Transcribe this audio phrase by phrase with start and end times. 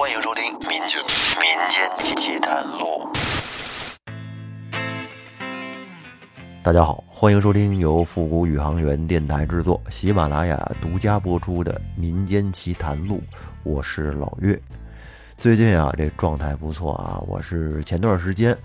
[0.00, 0.98] 欢迎收听《民间
[1.36, 3.06] 民间奇谈录》。
[6.64, 13.16] 大家好，欢迎收听由复古宇航员电台制作、喜马拉雅独家播出的《民间奇谈录》，
[13.62, 14.58] 我是老岳。
[15.36, 18.56] 最近啊，这状态不错啊，我是前段时间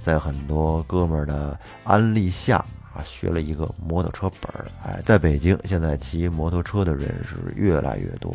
[0.00, 2.64] 在很多哥们儿的安利下。
[2.94, 8.32] 啊，学了一个摩托车本儿，哎，在北京现在骑摩托车的人是越来越多。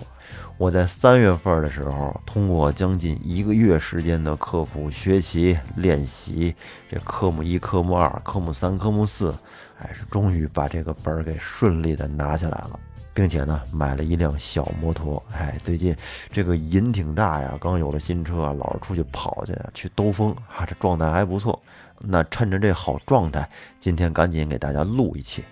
[0.58, 6.54] 我在三月份的时候，通过将近一个月时间的刻苦学习练习，
[6.90, 9.34] 这科目一、科目二、科目三、科目四，
[9.80, 12.80] 哎，是终于把这个本儿给顺利的拿下来了，
[13.20, 15.22] 并且呢，买了一辆小摩托。
[15.34, 15.94] 哎，最近
[16.32, 21.62] 这个瘾挺大呀，刚有了新车，老是出去跑去，去兜风，啊，这状态还不错。
[22.00, 23.46] 那趁着这好状态，
[23.78, 25.44] 今天赶紧给大家录一期。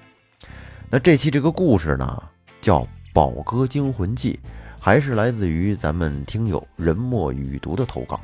[0.90, 2.24] 那这期这个故事呢，
[2.62, 2.80] 叫
[3.14, 4.40] 《宝哥惊魂记》，
[4.80, 8.18] 还是来自于咱们听友人墨雨读的投稿。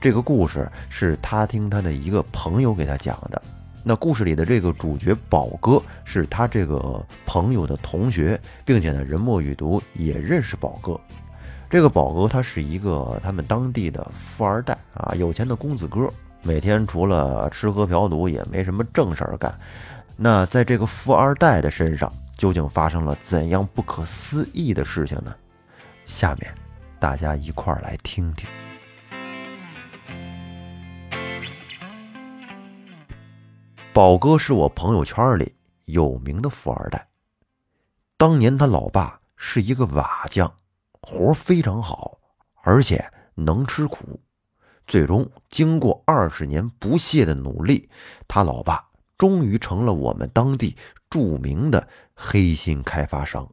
[0.00, 3.40] 这个故事是他听他的一个朋友给他讲的。
[3.88, 11.00] 那故事里的这个主角宝哥是他这个朋友的同学，并且呢，人墨雨读也认识宝哥。
[11.70, 16.06] 这个宝哥他是一个他们当地的富二代啊，有钱的公子哥。
[16.42, 19.58] 每天除了吃喝嫖赌，也没什么正事儿干。
[20.18, 25.34] 那在这个富二代的身上，究竟发生了怎样不可思议的事情呢？
[26.04, 26.52] 下面
[26.98, 28.46] 大家一块儿来听听。
[33.98, 37.08] 宝哥是我朋友圈里有名的富二代，
[38.16, 40.54] 当年他老爸是一个瓦匠，
[41.02, 42.16] 活非常好，
[42.62, 44.20] 而且能吃苦。
[44.86, 47.90] 最终，经过二十年不懈的努力，
[48.28, 50.76] 他老爸终于成了我们当地
[51.10, 53.52] 著名的黑心开发商。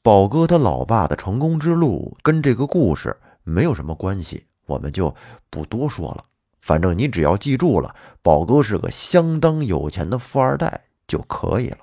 [0.00, 5.12] 宝哥他老爸的成功之路跟这个故事没有什么关系，我们就
[5.50, 6.24] 不多说了。
[6.66, 11.78] 反正你只要记住了，宝哥是个相当有钱的富二代就可以了。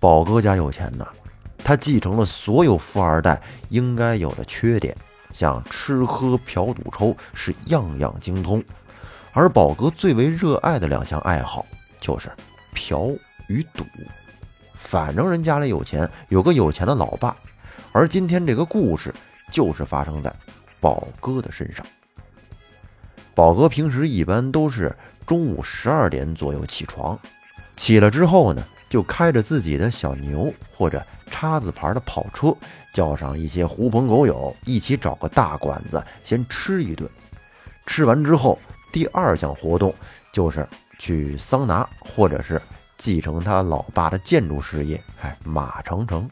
[0.00, 1.06] 宝哥家有钱呐，
[1.58, 4.96] 他继承了所有富二代应该有的缺点。
[5.34, 8.64] 像吃喝嫖赌抽是样样精通，
[9.34, 11.66] 而宝哥最为热爱的两项爱好
[12.00, 12.32] 就是
[12.72, 13.10] 嫖
[13.48, 13.84] 与赌。
[14.74, 17.36] 反正人家里有钱，有个有钱的老爸。
[17.92, 19.14] 而今天这个故事
[19.50, 20.34] 就是发生在
[20.80, 21.84] 宝哥的身上。
[23.34, 24.94] 宝哥平时一般都是
[25.26, 27.18] 中午十二点左右起床，
[27.76, 31.04] 起了之后呢，就开着自己的小牛或者。
[31.34, 32.54] 叉子牌的跑车，
[32.92, 37.10] 叫上一些狐朋狗友，一起找个大馆子先吃一顿。
[37.86, 38.58] 吃完之后，
[38.92, 39.94] 第二项活动
[40.30, 40.68] 就是
[40.98, 42.60] 去桑拿，或者是
[42.98, 46.28] 继承他老爸的建筑事业，哎，马长城。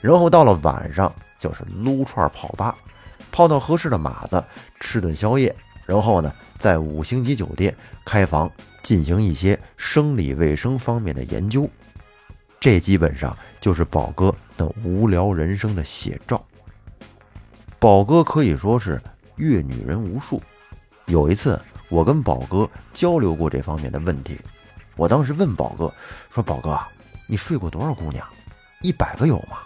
[0.00, 2.76] 然后到了晚上，就是撸串跑吧，
[3.32, 4.42] 泡到合适的马子，
[4.78, 5.52] 吃顿宵夜。
[5.88, 11.66] 然后呢，在五星级酒店开房，进行一些生理卫生方面的研究。
[12.60, 16.44] 这基本上就是宝哥那无聊人生的写照。
[17.78, 19.00] 宝哥可以说是
[19.36, 20.42] 阅女人无数。
[21.06, 24.38] 有一次，我跟宝哥交流过这方面的问题。
[24.94, 25.90] 我当时问宝哥
[26.30, 26.78] 说：“宝哥，
[27.26, 28.26] 你睡过多少姑娘？
[28.82, 29.56] 一百个有吗？”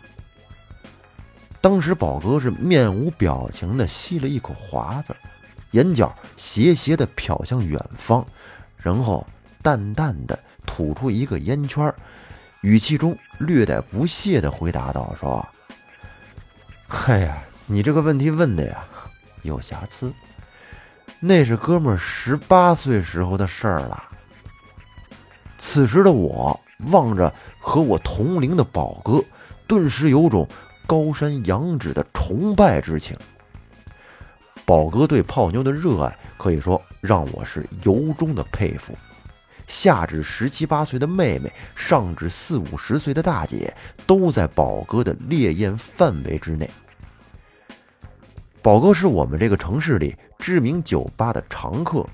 [1.60, 5.16] 当时宝哥是面无表情的吸了一口华子，
[5.72, 8.24] 眼角斜斜的瞟向远方，
[8.76, 9.26] 然后
[9.60, 11.92] 淡淡的吐出一个烟圈。
[12.62, 15.44] 语气中略带不屑地回答道：“说，
[16.86, 18.84] 嗨呀，你这个问题问的呀，
[19.42, 20.12] 有瑕疵。
[21.18, 24.04] 那是哥们儿十八岁时候的事儿了。”
[25.58, 26.58] 此时的我
[26.90, 29.22] 望着和我同龄的宝哥，
[29.66, 30.48] 顿时有种
[30.86, 33.16] 高山仰止的崇拜之情。
[34.64, 38.96] 宝哥对泡妞的热爱，可以说让我是由衷的佩服。
[39.66, 43.74] 下至十七八岁的妹妹，上至四五十岁的大姐，
[44.06, 46.68] 都在宝哥的烈焰范围之内。
[48.60, 52.06] 宝哥是我们这个城市里知名酒吧的常客，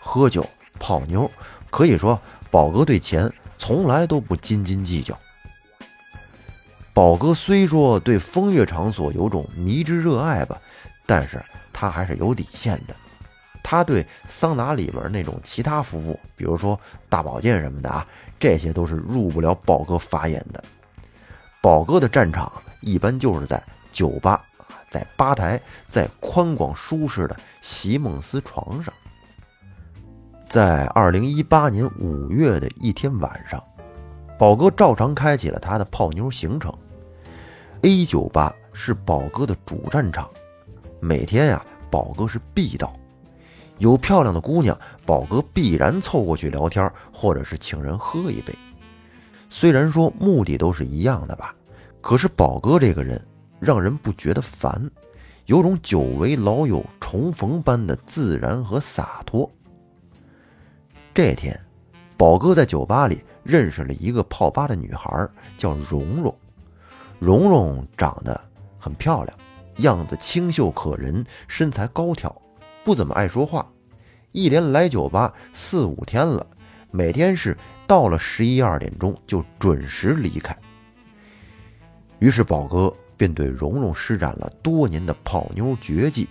[0.00, 0.44] 喝酒
[0.80, 1.30] 泡妞，
[1.70, 2.20] 可以说
[2.50, 5.16] 宝哥对钱从来都不斤斤计较。
[6.92, 10.60] 宝哥虽说对风月场所有种迷之热爱吧，
[11.06, 11.40] 但是
[11.74, 12.96] 他还是有底线的。
[13.62, 16.78] 他对桑拿里边那种其他服务，比如说
[17.08, 18.06] 大保健什么的啊，
[18.38, 20.62] 这些都是入不了宝哥法眼的。
[21.62, 24.44] 宝哥的战场一般就是在酒吧，
[24.90, 28.92] 在吧台，在宽广舒适的席梦思床上。
[30.46, 33.64] 在二零一八年五月的一天晚上，
[34.38, 36.70] 宝哥照常开启了他的泡妞行程。
[37.80, 40.28] A 酒吧是宝哥的主战场。
[41.04, 42.96] 每天呀，宝哥是必到。
[43.76, 44.74] 有漂亮的姑娘，
[45.04, 48.56] 宝哥必然凑过去聊天，或者是请人喝一杯。
[49.50, 51.54] 虽然说目的都是一样的吧，
[52.00, 53.22] 可是宝哥这个人
[53.60, 54.90] 让人不觉得烦，
[55.44, 59.50] 有种久违老友重逢般的自然和洒脱。
[61.12, 61.54] 这天，
[62.16, 65.28] 宝哥在酒吧里认识了一个泡吧的女孩，
[65.58, 66.34] 叫蓉蓉。
[67.18, 68.40] 蓉蓉长得
[68.78, 69.38] 很漂亮，
[69.78, 72.34] 样子清秀可人，身材高挑。
[72.84, 73.66] 不怎么爱说话，
[74.32, 76.46] 一连来酒吧四五天了，
[76.90, 77.56] 每天是
[77.86, 80.54] 到了十一二点钟就准时离开。
[82.18, 86.28] 于是宝哥便对蓉蓉施展了多年的泡妞绝技，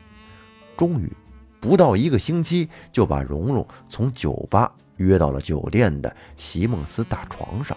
[0.77, 1.11] 终于
[1.59, 7.75] 不到一个星期就把蓉蓉从酒吧约到了酒店的席梦思大床上。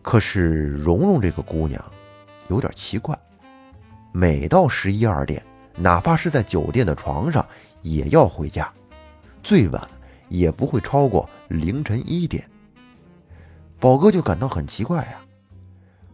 [0.00, 1.84] 可是蓉蓉这个姑娘
[2.48, 3.18] 有点奇怪，
[4.12, 5.42] 每到十一二点。
[5.76, 7.46] 哪怕是在酒店的床上，
[7.80, 8.70] 也要回家，
[9.42, 9.88] 最晚
[10.28, 12.44] 也不会超过凌晨一点。
[13.78, 15.20] 宝哥就感到很奇怪呀。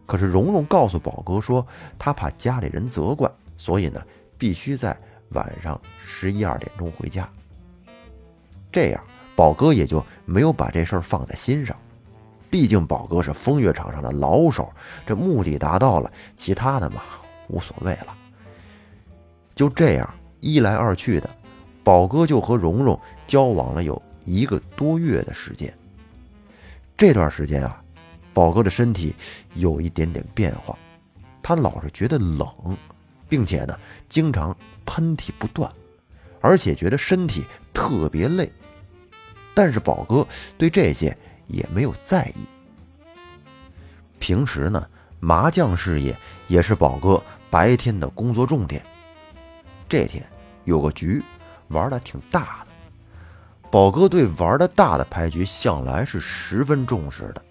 [0.05, 1.67] 可是蓉蓉告诉宝哥说，
[1.99, 4.01] 她怕家里人责怪，所以呢，
[4.37, 4.97] 必须在
[5.31, 7.29] 晚上十一二点钟回家。
[8.71, 9.03] 这样，
[9.35, 11.75] 宝哥也就没有把这事儿放在心上。
[12.49, 14.71] 毕竟宝哥是风月场上的老手，
[15.05, 17.01] 这目的达到了，其他的嘛
[17.47, 18.15] 无所谓了。
[19.55, 21.29] 就这样一来二去的，
[21.83, 25.73] 宝哥就和蓉蓉交往了有一个多月的时间。
[26.95, 27.83] 这段时间啊，
[28.33, 29.15] 宝哥的身体
[29.55, 30.77] 有一点点变化，
[31.41, 32.47] 他老是觉得冷，
[33.27, 33.79] 并且呢
[34.09, 34.55] 经常
[34.85, 35.71] 喷嚏不断，
[36.41, 38.51] 而且觉得身体特别累。
[39.53, 40.27] 但是宝哥
[40.57, 41.17] 对这些
[41.47, 42.47] 也没有在意。
[44.19, 44.87] 平时呢，
[45.19, 46.15] 麻将事业
[46.47, 48.85] 也是宝哥白天的工作重点。
[49.89, 50.23] 这天
[50.65, 51.23] 有个局
[51.69, 52.71] 玩的挺大的，
[53.71, 57.41] 宝哥对玩的大的牌局向来是十分重视的。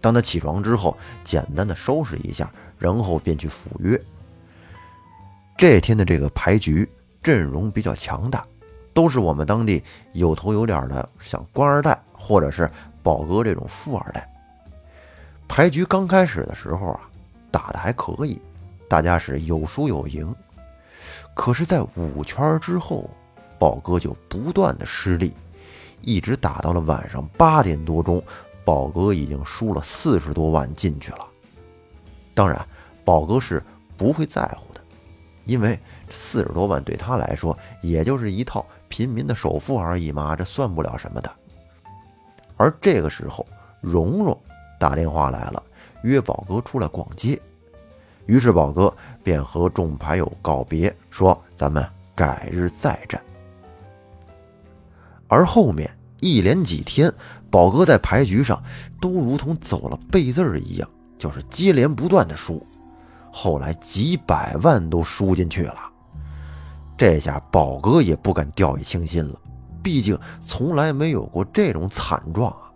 [0.00, 4.00] 当他起床之后，简单的收拾一下，然后便去赴约。
[5.56, 6.88] 这天的这个牌局
[7.22, 8.46] 阵容比较强大，
[8.92, 9.82] 都是我们当地
[10.12, 12.70] 有头有脸的，像官二代或者是
[13.02, 14.28] 宝哥这种富二代。
[15.48, 17.00] 牌局刚开始的时候啊，
[17.50, 18.40] 打的还可以，
[18.88, 20.34] 大家是有输有赢。
[21.34, 23.10] 可是，在五圈之后，
[23.58, 25.32] 宝哥就不断的失利，
[26.00, 28.22] 一直打到了晚上八点多钟，
[28.64, 31.26] 宝哥已经输了四十多万进去了。
[32.34, 32.64] 当然，
[33.04, 33.62] 宝哥是
[33.96, 34.80] 不会在乎的，
[35.44, 35.78] 因为
[36.08, 41.30] 四十多万对他来说也就是一套平民的首付而已嘛，这算不了什么的。
[42.56, 43.44] 而这个时候，
[43.80, 44.40] 蓉蓉
[44.78, 45.62] 打电话来了，
[46.02, 47.40] 约宝哥出来逛街。
[48.26, 53.22] 于是宝哥便和众牌友告别，说：“咱们改日再战。”
[55.28, 55.90] 而后面
[56.20, 57.12] 一连几天，
[57.50, 58.62] 宝哥在牌局上
[59.00, 60.88] 都如同走了背字儿一样，
[61.18, 62.64] 就是接连不断的输，
[63.32, 65.90] 后来几百万都输进去了。
[66.96, 69.34] 这下宝哥也不敢掉以轻心了，
[69.82, 72.70] 毕竟从来没有过这种惨状啊。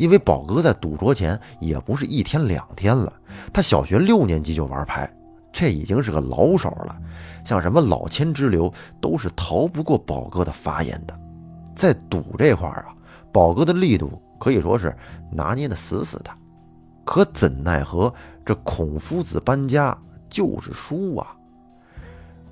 [0.00, 3.12] 因为宝哥在赌桌前也不是一天两天了，
[3.52, 5.06] 他小学六年级就玩牌，
[5.52, 6.98] 这已经是个老手了。
[7.44, 11.20] 像什么老千之流，都是逃不过宝哥的法眼的。
[11.76, 12.94] 在赌这块儿啊，
[13.30, 14.96] 宝哥的力度可以说是
[15.30, 16.30] 拿捏的死死的。
[17.04, 18.10] 可怎奈何
[18.42, 19.94] 这孔夫子搬家
[20.30, 21.36] 就是输啊！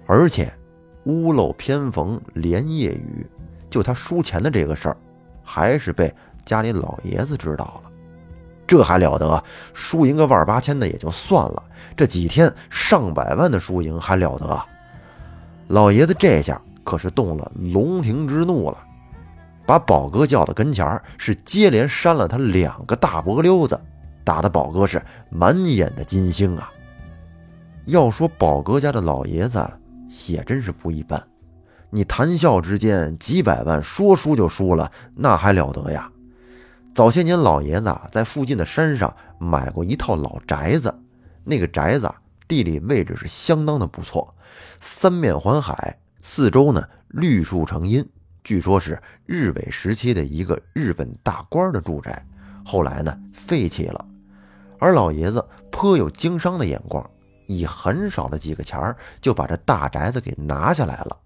[0.06, 0.52] 而且
[1.04, 3.26] 屋漏偏逢连夜雨，
[3.70, 4.96] 就他输钱的这个事儿，
[5.42, 6.14] 还是被。
[6.48, 7.90] 家里老爷子知道了，
[8.66, 9.44] 这还了得？
[9.74, 11.62] 输赢个万八千的也就算了，
[11.94, 14.64] 这几天上百万的输赢还了得？
[15.66, 18.78] 老爷子这下可是动了龙庭之怒了，
[19.66, 23.78] 把宝哥叫到跟前是接连扇了他两个大脖溜子，
[24.24, 26.72] 打得宝哥是满眼的金星啊！
[27.84, 29.62] 要说宝哥家的老爷子
[30.28, 31.22] 也真是不一般，
[31.90, 36.10] 你谈笑之间几百万说输就输了，那还了得呀？
[36.98, 40.92] 早些年，老爷子啊在附近的山上买过一套老宅子，
[41.44, 42.12] 那个宅子
[42.48, 44.34] 地理位置是相当的不错，
[44.80, 48.04] 三面环海，四周呢绿树成荫，
[48.42, 52.26] 据说是日伪时期的一个日本大官的住宅，
[52.64, 54.04] 后来呢废弃了。
[54.80, 57.08] 而老爷子颇有经商的眼光，
[57.46, 61.16] 以很少的几个钱儿就把这大宅子给拿下来了，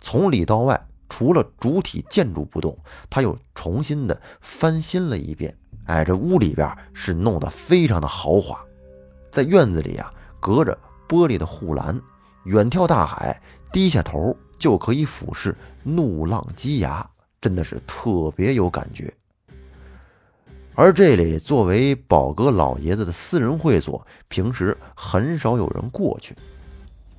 [0.00, 0.82] 从里到外。
[1.18, 2.78] 除了主体建筑不动，
[3.10, 5.52] 他又重新的翻新了一遍。
[5.86, 8.64] 哎，这屋里边是弄得非常的豪华，
[9.28, 12.00] 在院子里啊，隔着玻璃的护栏，
[12.44, 17.04] 远眺大海，低下头就可以俯视怒浪击崖，
[17.40, 19.12] 真的是特别有感觉。
[20.76, 26.36] 而这里作为宝哥老爷子的私人会所，平时很少有人过去。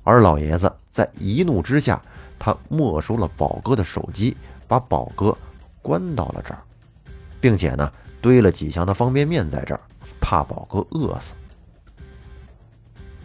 [0.04, 2.02] 而老爷子在一怒之下，
[2.40, 5.36] 他没收了宝哥的手机，把宝哥
[5.82, 6.60] 关到了这儿，
[7.40, 9.80] 并且呢堆了几箱的方便面在这儿，
[10.20, 11.34] 怕宝哥饿死。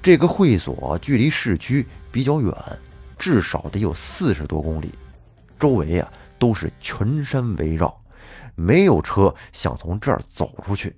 [0.02, 2.54] 这个会所距离市区比较远，
[3.18, 4.94] 至少得有四十多公里，
[5.58, 7.98] 周围啊都是群山围绕，
[8.54, 10.96] 没有车想从这儿走出去。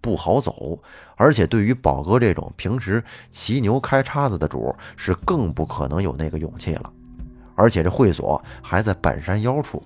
[0.00, 0.82] 不好走，
[1.14, 6.90] 而且对于宝哥这种平时骑牛开叉子的主，是更不可能有那个勇气了。
[7.60, 9.82] 而且这会所还在半山腰处，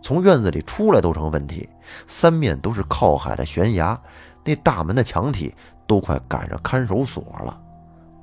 [0.00, 1.68] 从院子里出来都成问题。
[2.06, 4.00] 三面都是靠海的悬崖，
[4.42, 5.54] 那大门的墙体
[5.86, 7.62] 都快赶上看守所了。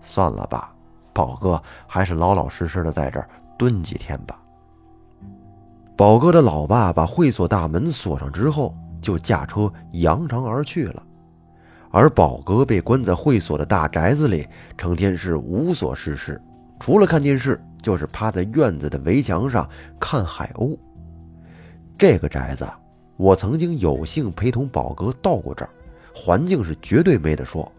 [0.02, 0.74] 算了吧，
[1.14, 3.30] 宝哥还是老老实实的在这儿
[3.60, 4.42] 蹲几天吧。
[5.96, 11.04] 宝哥的老爸把会所大门锁上之后，就驾车扬长而去了。
[11.92, 16.42] 而宝哥被关在会所的大宅子里，成天是无所事事，
[16.80, 19.68] 除了看电视，就是趴在院子的围墙上
[20.00, 20.78] 看海鸥。
[21.98, 22.68] 这个宅子，
[23.18, 25.70] 我曾经有幸陪同宝哥到过这儿，
[26.14, 27.70] 环境是绝对没得说，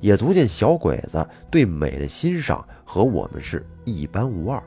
[0.00, 4.62] 也足见小鬼子对美的欣赏和我们是一般无二。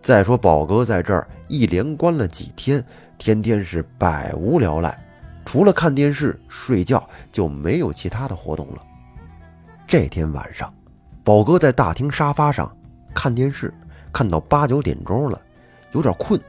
[0.00, 2.82] 再说宝哥在这儿一连关了几天，
[3.18, 4.96] 天天是百无聊赖。
[5.44, 8.82] 除了看电视、睡觉，就没有其他的活动了。
[9.86, 10.72] 这天晚上，
[11.24, 12.70] 宝哥在大厅沙发上
[13.14, 13.72] 看电视，
[14.12, 15.40] 看到八九点钟了，
[15.92, 16.40] 有点困，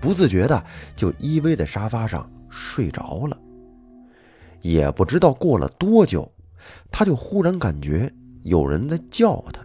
[0.00, 3.38] 不自觉的就依偎在沙发上睡着了。
[4.60, 6.30] 也不知道过了多久，
[6.90, 8.10] 他就忽然感觉
[8.44, 9.60] 有人在叫他，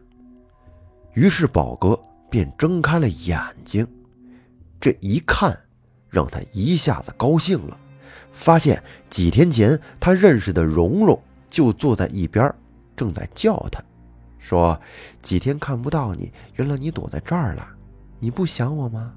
[1.13, 3.87] 于是宝哥便睁开了眼睛。
[4.81, 5.57] 这一看，
[6.09, 7.79] 让他一下子高兴了。
[8.31, 12.53] 发现几天前他认识的蓉蓉就坐在一边，
[12.95, 13.83] 正在叫他，
[14.39, 14.79] 说
[15.21, 17.67] ：“几天看不到你，原来你躲在这儿了，
[18.19, 19.13] 你不想我吗？”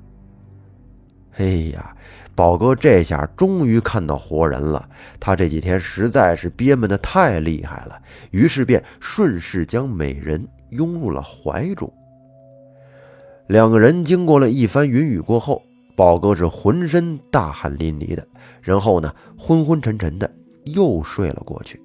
[1.38, 1.96] 哎呀，
[2.34, 4.86] 宝哥这下终于看到活人了。
[5.18, 7.98] 他这几天实在是憋闷的太厉害了，
[8.32, 11.90] 于是便顺势将美人拥入了怀中。
[13.46, 15.62] 两个人经过了一番云雨过后。
[15.94, 18.26] 宝哥是浑身大汗淋漓的，
[18.62, 20.28] 然后呢，昏昏沉沉的
[20.64, 21.78] 又睡了过去。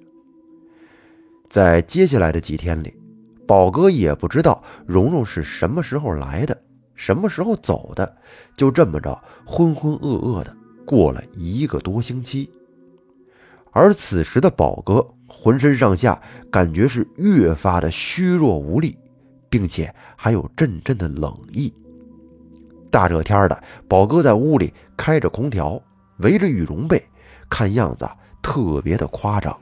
[1.50, 2.97] 在接下来的几天里，
[3.48, 6.54] 宝哥也不知道蓉蓉是什么时候来的，
[6.94, 8.16] 什么时候走的，
[8.54, 12.50] 就这么着浑浑噩噩的过了一个多星期。
[13.72, 18.98] 而此时的宝哥浑身上下感觉是越发的虚弱无力，
[19.48, 21.72] 并且还有阵阵的冷意。
[22.90, 25.80] 大热天的，宝哥在屋里开着空调，
[26.18, 27.02] 围着羽绒被，
[27.48, 28.06] 看样子
[28.42, 29.58] 特别的夸张。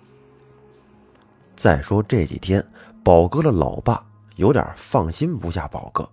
[1.54, 2.64] 再说这几天，
[3.06, 6.10] 宝哥的老爸有点放心不下宝哥，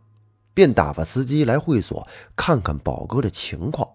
[0.54, 3.90] 便打发司机来会所看看宝哥的情况。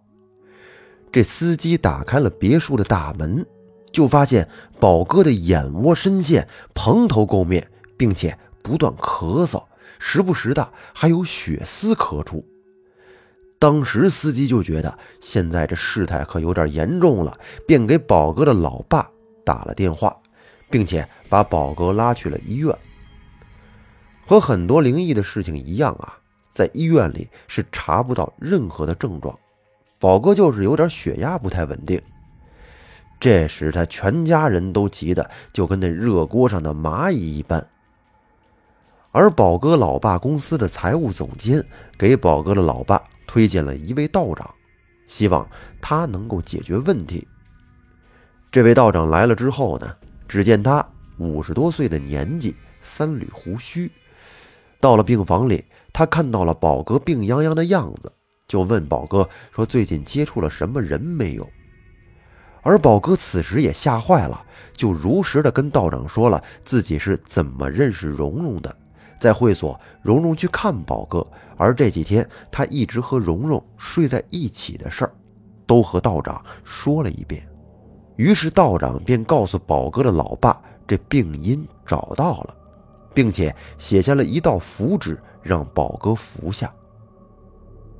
[1.12, 3.46] 这司机打开了别墅的大门，
[3.92, 4.48] 就发现
[4.80, 9.62] 宝哥的眼窝深陷，蓬头垢面，并且不断咳嗽，
[10.00, 12.44] 时不时的还有血丝咳出。
[13.60, 19.08] 当时司机就觉得现在这事态可有点严重了，便给宝哥的老爸
[19.44, 20.20] 打了电话，
[20.68, 22.76] 并且把宝哥拉去了医院。
[24.28, 26.18] 和很多灵异的事情一样啊，
[26.52, 29.37] 在医院里是查不到任何的症状，
[29.99, 31.99] 宝哥就是有点血压不太稳定。
[33.18, 37.66] 这时他全家人都急得就跟那热锅上的蚂蚁一般。
[39.12, 41.64] 而宝哥老爸公司的财务总监
[41.97, 43.02] 给宝哥的老爸。
[43.30, 44.54] 推荐了一位道长，
[45.06, 45.47] 希望
[45.82, 47.28] 他能够解决问题。
[48.50, 49.94] 这位道长来了之后呢，
[50.26, 50.82] 只见他
[51.18, 53.92] 五十多岁的年纪，三缕胡须。
[54.80, 58.12] 到了病房里，他看到了宝哥病殃殃的样子，
[58.47, 61.49] 就问宝哥说：“最近接触了什么人没有？”
[62.62, 68.76] 而宝哥此时也吓坏了，就如实的跟道长说了自己是怎么认识蓉蓉的。
[69.18, 75.12] 在会所，蓉蓉去看宝哥，而这几天他一直和蓉蓉睡在一起的事儿，
[75.66, 77.42] 都和道长说了一遍。
[78.16, 82.56] 于是道长便告诉宝哥的老爸，这病因找到了，
[83.18, 86.72] 并且写下了一道符纸，让宝哥服下，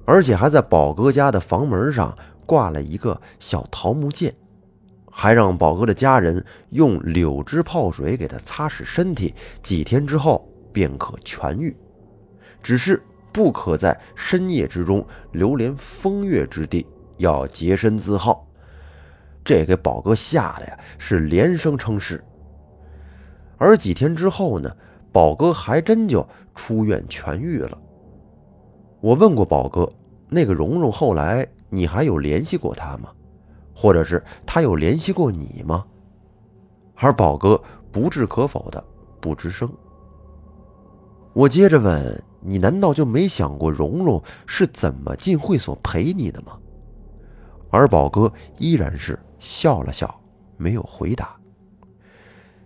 [0.05, 4.33] 而且还在宝哥家的房门上挂了一个小桃木剑，
[5.11, 10.49] 还让宝哥的家人用柳枝泡水给他擦拭身体，几天之后。
[10.73, 11.77] 便可痊愈。
[12.63, 18.47] 只是不可在深夜之中流连风月之地，要洁身自好。
[19.43, 22.23] 这给宝哥吓得呀，是连声称是。
[23.57, 24.71] 而几天之后呢，
[25.13, 27.79] 宝哥还真就出院痊愈了。
[29.01, 29.91] 我问过宝哥，
[30.29, 33.11] 那个蓉蓉后来你还有联系过她吗？
[33.75, 35.85] 或者是她有联系过你吗？
[36.97, 37.63] 而宝哥
[37.93, 38.85] 不置可否的
[39.21, 39.71] 不吱声。
[41.33, 46.59] 我接着问你，难道就没想过蓉蓉是怎么进会所陪你的吗？
[47.71, 49.19] 而宝哥依然是。
[49.41, 50.21] 笑了笑，
[50.57, 51.37] 没有回答。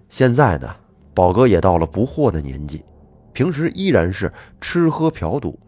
[0.08, 0.74] 现在呢，
[1.14, 2.84] 宝哥也到了不惑的年纪，
[3.32, 5.58] 平时依然是吃喝嫖赌，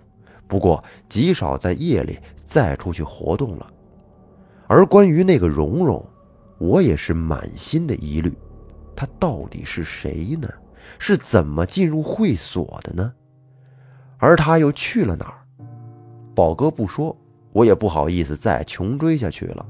[0.46, 3.70] 不过极少在夜里再出去活动了。
[4.66, 6.04] 而关于那个蓉蓉，
[6.58, 8.32] 我也是满心的疑虑，
[8.96, 10.48] 她到底是谁呢？
[10.98, 13.12] 是怎么进入会所的呢？
[14.18, 15.44] 而她又去了哪儿？
[16.34, 17.16] 宝哥不说，
[17.52, 19.66] 我也不好意思再穷追下去了。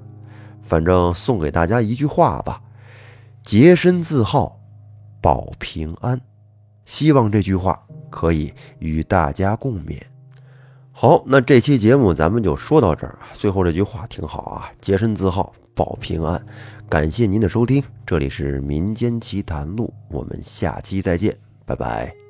[0.62, 2.62] 反正送给大家一句话吧：
[3.42, 4.60] 洁身自好，
[5.24, 6.20] 保平安。
[6.84, 9.98] 希望这句话可以与大家共勉。
[10.92, 16.44] 好，那这期节目咱们就说到这儿最后这句话挺好啊：洁身自好，保平安。
[16.90, 22.23] 感谢您的收听，这里是民间奇谈录，我们下期再见，拜拜。